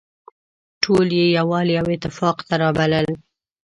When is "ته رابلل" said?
2.47-3.07